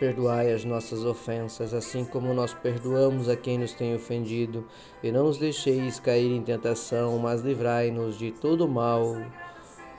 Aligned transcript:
Perdoai 0.00 0.50
as 0.50 0.64
nossas 0.64 1.04
ofensas, 1.04 1.74
assim 1.74 2.06
como 2.06 2.32
nós 2.32 2.54
perdoamos 2.54 3.28
a 3.28 3.36
quem 3.36 3.58
nos 3.58 3.74
tem 3.74 3.94
ofendido, 3.94 4.64
e 5.02 5.12
não 5.12 5.24
nos 5.24 5.36
deixeis 5.36 6.00
cair 6.00 6.32
em 6.32 6.42
tentação, 6.42 7.18
mas 7.18 7.42
livrai-nos 7.42 8.18
de 8.18 8.32
todo 8.32 8.66
mal. 8.66 9.14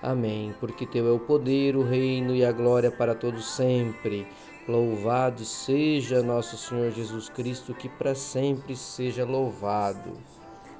Amém. 0.01 0.55
Porque 0.59 0.87
teu 0.87 1.07
é 1.07 1.11
o 1.11 1.19
poder, 1.19 1.75
o 1.75 1.83
reino 1.83 2.33
e 2.33 2.43
a 2.43 2.51
glória 2.51 2.89
para 2.89 3.13
todos 3.13 3.45
sempre. 3.45 4.27
Louvado 4.67 5.45
seja 5.45 6.23
nosso 6.23 6.57
Senhor 6.57 6.89
Jesus 6.89 7.29
Cristo, 7.29 7.71
que 7.71 7.87
para 7.87 8.15
sempre 8.15 8.75
seja 8.75 9.23
louvado. 9.23 10.13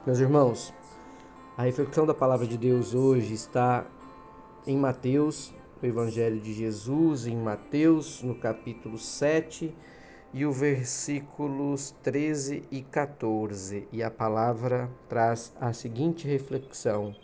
Meus 0.04 0.20
irmãos, 0.20 0.74
a 1.56 1.62
reflexão 1.62 2.08
da 2.08 2.14
palavra 2.16 2.48
de 2.48 2.58
Deus 2.58 2.96
hoje 2.96 3.36
está 3.36 3.86
em 4.66 4.76
Mateus 4.76 5.54
o 5.82 5.86
Evangelho 5.86 6.40
de 6.40 6.54
Jesus 6.54 7.26
em 7.26 7.36
Mateus, 7.36 8.22
no 8.22 8.36
capítulo 8.36 9.00
7, 9.00 9.74
e 10.32 10.46
o 10.46 10.52
versículos 10.52 11.90
13 12.04 12.64
e 12.70 12.82
14. 12.84 13.88
E 13.92 14.04
a 14.04 14.12
palavra 14.12 14.90
traz 15.10 15.52
a 15.60 15.74
seguinte 15.74 16.28
reflexão: 16.28 17.16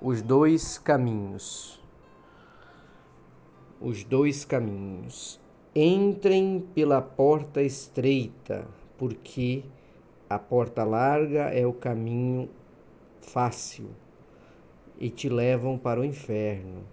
os 0.00 0.22
dois 0.22 0.78
caminhos. 0.78 1.80
Os 3.78 4.04
dois 4.04 4.44
caminhos. 4.44 5.38
Entrem 5.74 6.66
pela 6.74 7.02
porta 7.02 7.60
estreita, 7.60 8.66
porque 8.96 9.64
a 10.30 10.38
porta 10.38 10.82
larga 10.82 11.50
é 11.50 11.66
o 11.66 11.72
caminho 11.74 12.48
fácil 13.20 13.90
e 14.98 15.10
te 15.10 15.28
levam 15.28 15.76
para 15.76 16.00
o 16.00 16.04
inferno 16.04 16.84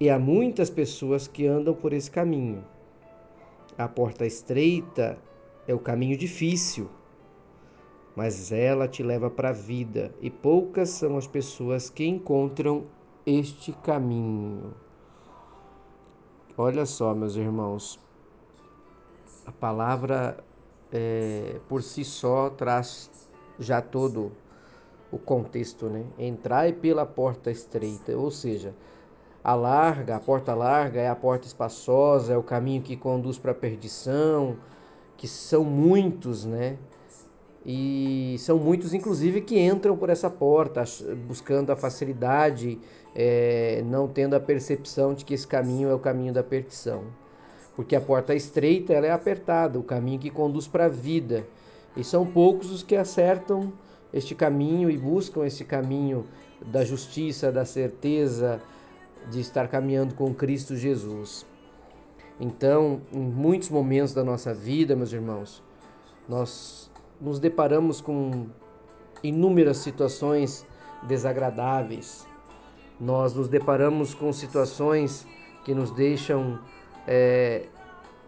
e 0.00 0.08
há 0.08 0.18
muitas 0.18 0.70
pessoas 0.70 1.28
que 1.28 1.46
andam 1.46 1.74
por 1.74 1.92
esse 1.92 2.10
caminho. 2.10 2.64
A 3.76 3.86
porta 3.86 4.24
estreita 4.24 5.18
é 5.68 5.74
o 5.74 5.78
caminho 5.78 6.16
difícil, 6.16 6.88
mas 8.16 8.50
ela 8.50 8.88
te 8.88 9.02
leva 9.02 9.28
para 9.28 9.50
a 9.50 9.52
vida, 9.52 10.12
e 10.20 10.30
poucas 10.30 10.88
são 10.88 11.18
as 11.18 11.26
pessoas 11.26 11.90
que 11.90 12.06
encontram 12.06 12.86
este 13.26 13.72
caminho. 13.72 14.74
Olha 16.56 16.86
só, 16.86 17.14
meus 17.14 17.36
irmãos, 17.36 18.00
a 19.46 19.52
palavra 19.52 20.42
é, 20.90 21.60
por 21.68 21.82
si 21.82 22.04
só 22.04 22.48
traz 22.50 23.10
já 23.58 23.82
todo 23.82 24.32
o 25.12 25.18
contexto, 25.18 25.86
né? 25.86 26.04
Entrai 26.18 26.72
pela 26.72 27.04
porta 27.04 27.50
estreita, 27.50 28.16
ou 28.16 28.30
seja, 28.30 28.74
a 29.42 29.54
larga, 29.54 30.16
a 30.16 30.20
porta 30.20 30.54
larga 30.54 31.00
é 31.00 31.08
a 31.08 31.16
porta 31.16 31.46
espaçosa, 31.46 32.34
é 32.34 32.36
o 32.36 32.42
caminho 32.42 32.82
que 32.82 32.96
conduz 32.96 33.38
para 33.38 33.52
a 33.52 33.54
perdição, 33.54 34.56
que 35.16 35.26
são 35.26 35.64
muitos, 35.64 36.44
né? 36.44 36.76
E 37.64 38.36
são 38.38 38.58
muitos, 38.58 38.94
inclusive, 38.94 39.42
que 39.42 39.58
entram 39.58 39.96
por 39.96 40.08
essa 40.08 40.30
porta, 40.30 40.82
buscando 41.26 41.70
a 41.70 41.76
facilidade, 41.76 42.78
é, 43.14 43.82
não 43.84 44.08
tendo 44.08 44.34
a 44.34 44.40
percepção 44.40 45.12
de 45.12 45.24
que 45.24 45.34
esse 45.34 45.46
caminho 45.46 45.90
é 45.90 45.94
o 45.94 45.98
caminho 45.98 46.32
da 46.32 46.42
perdição. 46.42 47.04
Porque 47.76 47.94
a 47.94 48.00
porta 48.00 48.34
estreita 48.34 48.92
ela 48.92 49.06
é 49.06 49.10
apertada, 49.10 49.78
o 49.78 49.82
caminho 49.82 50.18
que 50.18 50.30
conduz 50.30 50.66
para 50.66 50.86
a 50.86 50.88
vida. 50.88 51.46
E 51.96 52.04
são 52.04 52.26
poucos 52.26 52.70
os 52.70 52.82
que 52.82 52.96
acertam 52.96 53.72
este 54.12 54.34
caminho 54.34 54.90
e 54.90 54.96
buscam 54.96 55.44
esse 55.44 55.64
caminho 55.64 56.26
da 56.64 56.84
justiça, 56.84 57.52
da 57.52 57.64
certeza, 57.64 58.60
de 59.28 59.40
estar 59.40 59.68
caminhando 59.68 60.14
com 60.14 60.34
Cristo 60.34 60.76
Jesus. 60.76 61.46
Então, 62.38 63.02
em 63.12 63.20
muitos 63.20 63.68
momentos 63.68 64.14
da 64.14 64.24
nossa 64.24 64.54
vida, 64.54 64.96
meus 64.96 65.12
irmãos, 65.12 65.62
nós 66.28 66.90
nos 67.20 67.38
deparamos 67.38 68.00
com 68.00 68.46
inúmeras 69.22 69.76
situações 69.78 70.66
desagradáveis. 71.02 72.26
Nós 72.98 73.34
nos 73.34 73.48
deparamos 73.48 74.14
com 74.14 74.32
situações 74.32 75.26
que 75.64 75.74
nos 75.74 75.90
deixam 75.90 76.58
é, 77.06 77.66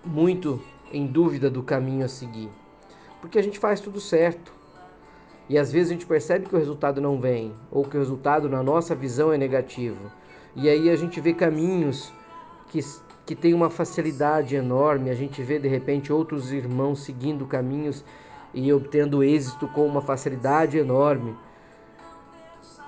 muito 0.04 0.62
em 0.92 1.06
dúvida 1.06 1.50
do 1.50 1.62
caminho 1.62 2.04
a 2.04 2.08
seguir. 2.08 2.50
Porque 3.20 3.38
a 3.38 3.42
gente 3.42 3.58
faz 3.58 3.80
tudo 3.80 4.00
certo. 4.00 4.52
E 5.48 5.58
às 5.58 5.72
vezes 5.72 5.90
a 5.90 5.92
gente 5.94 6.06
percebe 6.06 6.46
que 6.46 6.54
o 6.54 6.58
resultado 6.58 7.00
não 7.00 7.20
vem, 7.20 7.54
ou 7.70 7.84
que 7.84 7.96
o 7.96 8.00
resultado, 8.00 8.48
na 8.48 8.62
nossa 8.62 8.94
visão, 8.94 9.32
é 9.32 9.38
negativo. 9.38 10.10
E 10.54 10.68
aí 10.68 10.90
a 10.90 10.96
gente 10.96 11.18
vê 11.20 11.32
caminhos 11.32 12.12
que, 12.68 12.80
que 13.24 13.34
têm 13.34 13.54
uma 13.54 13.70
facilidade 13.70 14.54
enorme, 14.54 15.08
a 15.08 15.14
gente 15.14 15.42
vê 15.42 15.58
de 15.58 15.66
repente 15.66 16.12
outros 16.12 16.52
irmãos 16.52 17.04
seguindo 17.04 17.46
caminhos 17.46 18.04
e 18.52 18.70
obtendo 18.70 19.24
êxito 19.24 19.66
com 19.68 19.86
uma 19.86 20.02
facilidade 20.02 20.76
enorme. 20.76 21.34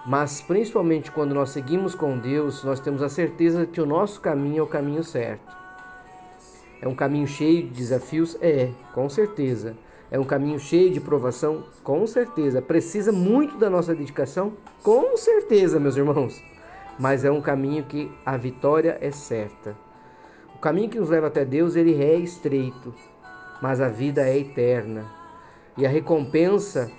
Mas 0.07 0.43
principalmente 0.43 1.11
quando 1.11 1.35
nós 1.35 1.51
seguimos 1.51 1.95
com 1.95 2.19
Deus, 2.19 2.63
nós 2.65 2.81
temos 2.81 3.03
a 3.03 3.09
certeza 3.09 3.65
que 3.65 3.81
o 3.81 3.87
nosso 3.87 4.21
caminho 4.21 4.59
é 4.59 4.63
o 4.63 4.67
caminho 4.67 5.03
certo. 5.03 5.55
É 6.83 6.87
um 6.87 6.95
caminho 6.95 7.27
cheio 7.27 7.63
de 7.63 7.71
desafios? 7.71 8.37
É, 8.43 8.71
com 8.93 9.09
certeza. 9.09 9.75
É 10.11 10.21
um 10.21 10.25
caminho 10.25 10.59
cheio 10.59 10.91
de 10.91 11.01
provação? 11.01 11.65
Com 11.83 12.07
certeza. 12.07 12.61
Precisa 12.61 13.11
muito 13.11 13.57
da 13.57 13.71
nossa 13.71 13.95
dedicação? 13.95 14.53
Com 14.83 15.17
certeza, 15.17 15.81
meus 15.81 15.97
irmãos 15.97 16.54
mas 16.99 17.25
é 17.25 17.31
um 17.31 17.41
caminho 17.41 17.85
que 17.85 18.11
a 18.25 18.37
vitória 18.37 18.99
é 19.01 19.11
certa. 19.11 19.77
O 20.55 20.59
caminho 20.59 20.89
que 20.89 20.99
nos 20.99 21.11
leva 21.11 21.27
até 21.27 21.45
Deus, 21.45 21.77
ele 21.77 22.03
é 22.03 22.15
estreito, 22.15 22.95
mas 23.61 23.81
a 23.81 23.89
vida 23.89 24.23
é 24.23 24.39
eterna. 24.39 25.05
E 25.77 25.85
a 25.85 25.89
recompensa 25.89 26.91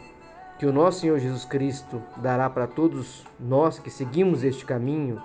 que 0.57 0.65
o 0.65 0.73
nosso 0.73 1.01
Senhor 1.01 1.19
Jesus 1.19 1.45
Cristo 1.45 2.01
dará 2.17 2.49
para 2.49 2.67
todos 2.67 3.25
nós 3.39 3.79
que 3.79 3.89
seguimos 3.89 4.43
este 4.43 4.65
caminho, 4.65 5.21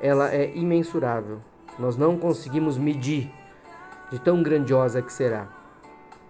ela 0.00 0.32
é 0.32 0.54
imensurável. 0.54 1.40
Nós 1.78 1.96
não 1.96 2.16
conseguimos 2.16 2.78
medir 2.78 3.30
de 4.10 4.18
tão 4.18 4.42
grandiosa 4.42 5.02
que 5.02 5.12
será. 5.12 5.48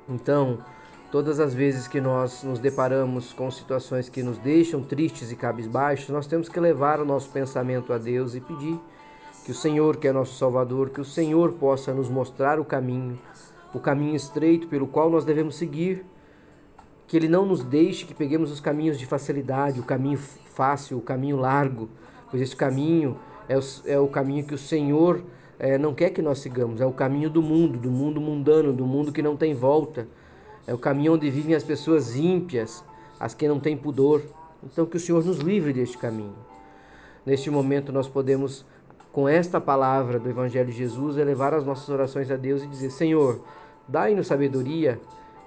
Então, 0.09 0.59
Todas 1.11 1.39
as 1.39 1.55
vezes 1.55 1.87
que 1.87 2.01
nós 2.01 2.43
nos 2.43 2.59
deparamos 2.59 3.33
com 3.33 3.49
situações 3.49 4.09
que 4.09 4.25
nos 4.25 4.39
deixam 4.39 4.83
tristes 4.83 5.31
e 5.31 5.37
cabisbaixos, 5.37 6.09
nós 6.09 6.27
temos 6.27 6.49
que 6.49 6.59
levar 6.59 7.01
o 7.01 7.05
nosso 7.05 7.31
pensamento 7.31 7.93
a 7.93 7.99
Deus 7.99 8.35
e 8.35 8.41
pedir 8.41 8.77
que 9.45 9.53
o 9.53 9.55
Senhor, 9.55 9.99
que 9.99 10.09
é 10.09 10.13
nosso 10.13 10.37
Salvador, 10.37 10.91
que 10.91 11.01
o 11.01 11.05
Senhor 11.05 11.53
possa 11.53 11.95
nos 11.95 12.09
mostrar 12.09 12.59
o 12.59 12.65
caminho, 12.65 13.17
o 13.73 13.79
caminho 13.79 14.17
estreito 14.17 14.67
pelo 14.67 14.89
qual 14.89 15.09
nós 15.09 15.25
devemos 15.25 15.55
seguir, 15.55 16.05
que 17.07 17.17
Ele 17.17 17.29
não 17.29 17.47
nos 17.47 17.63
deixe 17.63 18.05
que 18.05 18.13
peguemos 18.13 18.51
os 18.51 18.59
caminhos 18.59 18.99
de 18.99 19.07
facilidade, 19.07 19.79
o 19.79 19.85
caminho 19.85 20.19
fácil, 20.19 20.99
o 20.99 21.03
caminho 21.03 21.37
largo, 21.37 21.89
pois 22.29 22.43
esse 22.43 22.57
caminho 22.57 23.17
é 23.49 23.57
o, 23.57 23.61
é 23.85 23.99
o 24.01 24.09
caminho 24.09 24.45
que 24.45 24.55
o 24.55 24.59
Senhor 24.59 25.23
é, 25.57 25.79
não 25.79 25.95
quer 25.95 26.11
que 26.11 26.21
nós 26.21 26.41
sigamos, 26.41 26.81
é 26.81 26.87
o 26.87 26.93
caminho 26.93 27.31
do 27.31 27.41
mundo, 27.41 27.79
do 27.79 27.93
mundo 27.93 28.21
mundano, 28.21 28.73
do 28.73 28.85
mundo 28.85 29.13
que 29.13 29.23
não 29.23 29.37
tem 29.37 29.55
volta 29.55 30.09
é 30.67 30.75
o 30.75 30.79
caminho 30.79 31.15
onde 31.15 31.31
vivem 31.31 31.55
as 31.55 31.63
pessoas 31.63 32.17
ímpias, 32.17 32.85
as 33.21 33.35
que 33.35 33.47
não 33.47 33.61
têm 33.61 33.77
pudor. 33.77 34.23
Então, 34.65 34.85
que 34.85 34.97
o 34.97 35.01
Senhor 35.01 35.25
nos 35.25 35.39
livre 35.39 35.73
deste 35.73 35.97
caminho. 35.97 36.35
Neste 37.25 37.51
momento, 37.51 37.93
nós 37.93 38.09
podemos, 38.09 38.65
com 39.13 39.29
esta 39.29 39.61
palavra 39.61 40.19
do 40.19 40.29
Evangelho 40.29 40.71
de 40.71 40.77
Jesus, 40.77 41.17
elevar 41.17 41.55
as 41.55 41.65
nossas 41.65 41.89
orações 41.89 42.31
a 42.31 42.37
Deus 42.37 42.63
e 42.63 42.67
dizer: 42.67 42.91
Senhor, 42.91 43.45
dai-nos 43.87 44.27
sabedoria 44.27 45.01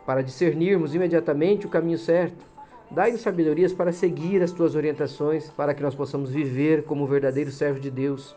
para 0.05 0.21
discernirmos 0.23 0.95
imediatamente 0.95 1.65
o 1.65 1.69
caminho 1.69 1.97
certo. 1.97 2.47
Dai-nos 2.89 3.21
sabedorias 3.21 3.73
para 3.73 3.91
seguir 3.91 4.41
as 4.41 4.51
tuas 4.51 4.73
orientações, 4.73 5.49
para 5.49 5.73
que 5.73 5.83
nós 5.83 5.93
possamos 5.93 6.31
viver 6.31 6.83
como 6.83 7.05
verdadeiro 7.05 7.51
servo 7.51 7.79
de 7.79 7.91
Deus. 7.91 8.35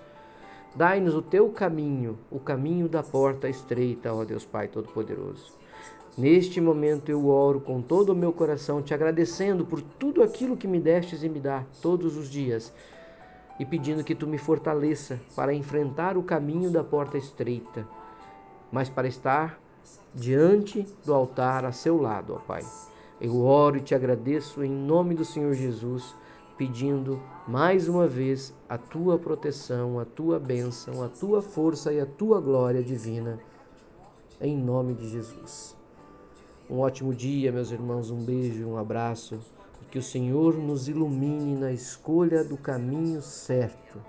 Dai-nos 0.75 1.15
o 1.15 1.23
teu 1.23 1.49
caminho, 1.51 2.19
o 2.31 2.39
caminho 2.39 2.89
da 2.89 3.03
porta 3.03 3.49
estreita, 3.49 4.13
ó 4.13 4.25
Deus 4.25 4.45
Pai 4.45 4.69
Todo-Poderoso. 4.69 5.62
Neste 6.17 6.61
momento 6.61 7.09
eu 7.09 7.29
oro 7.29 7.59
com 7.59 7.81
todo 7.81 8.11
o 8.11 8.15
meu 8.15 8.35
coração, 8.35 8.83
te 8.83 8.93
agradecendo 8.93 9.65
por 9.65 9.81
tudo 9.81 10.23
aquilo 10.23 10.59
que 10.59 10.69
me 10.69 10.79
destes 10.79 11.23
e 11.23 11.29
me 11.29 11.41
dá 11.41 11.65
todos 11.81 12.19
os 12.19 12.29
dias, 12.29 12.71
e 13.59 13.65
pedindo 13.65 14.05
que 14.05 14.15
tu 14.15 14.27
me 14.27 14.37
fortaleça 14.37 15.19
para 15.35 15.55
enfrentar 15.55 16.19
o 16.19 16.23
caminho 16.23 16.71
da 16.71 16.85
porta 16.85 17.17
estreita, 17.17 17.89
mas 18.71 18.91
para 18.91 19.09
estar 19.09 19.59
diante 20.15 20.87
do 21.05 21.15
altar 21.15 21.65
a 21.65 21.73
seu 21.73 21.99
lado, 21.99 22.35
ó 22.35 22.39
Pai. 22.39 22.63
Eu 23.19 23.43
oro 23.43 23.79
e 23.79 23.81
te 23.81 23.95
agradeço 23.95 24.63
em 24.63 24.71
nome 24.71 25.15
do 25.15 25.25
Senhor 25.25 25.55
Jesus, 25.55 26.15
pedindo 26.59 27.23
mais 27.49 27.89
uma 27.89 28.07
vez 28.07 28.55
a 28.69 28.77
tua 28.77 29.19
proteção, 29.19 29.99
a 29.99 30.05
tua 30.05 30.39
bênção, 30.39 31.03
a 31.03 31.09
tua 31.09 31.41
força 31.41 31.91
e 31.91 32.01
a 32.01 32.07
tua 32.07 32.39
glória 32.39 32.83
divina, 32.83 33.39
em 34.41 34.57
nome 34.57 34.93
de 34.95 35.09
Jesus. 35.09 35.81
Um 36.73 36.81
ótimo 36.81 37.15
dia, 37.15 37.53
meus 37.53 37.71
irmãos, 37.71 38.11
um 38.11 38.25
beijo, 38.25 38.67
um 38.67 38.79
abraço, 38.79 39.39
e 39.83 39.85
que 39.91 39.99
o 39.99 40.03
Senhor 40.03 40.57
nos 40.57 40.89
ilumine 40.89 41.55
na 41.55 41.71
escolha 41.71 42.43
do 42.43 42.57
caminho 42.57 43.21
certo, 43.21 44.01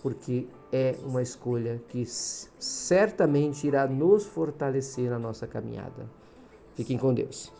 porque 0.00 0.46
é 0.70 0.94
uma 1.04 1.20
escolha 1.20 1.82
que 1.88 2.06
certamente 2.06 3.66
irá 3.66 3.84
nos 3.88 4.24
fortalecer 4.26 5.10
na 5.10 5.18
nossa 5.18 5.44
caminhada. 5.44 6.08
Fiquem 6.76 6.96
com 6.96 7.12
Deus. 7.12 7.59